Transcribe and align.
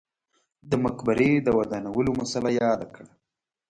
د 0.69 0.71
مقبرې 0.85 1.31
د 1.41 1.47
ودانولو 1.57 2.11
مسئله 2.21 2.49
یاده 2.59 2.87
کړه. 2.93 3.09